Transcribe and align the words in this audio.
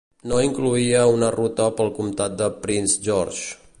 No 0.29 0.37
incloïa 0.45 1.03
una 1.17 1.29
ruta 1.35 1.67
pel 1.81 1.93
comtat 1.99 2.41
de 2.41 2.49
Prince 2.65 2.99
George. 3.11 3.47